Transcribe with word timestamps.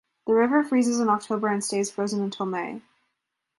The 0.25 0.33
river 0.33 0.63
freezes 0.63 0.99
in 0.99 1.09
October 1.09 1.47
and 1.47 1.63
stays 1.63 1.91
frozen 1.91 2.23
until 2.23 2.47
May. 2.47 2.81